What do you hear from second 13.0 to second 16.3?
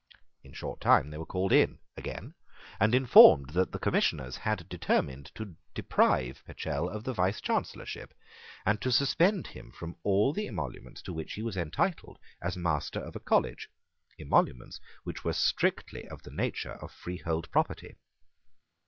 a college, emoluments which were strictly of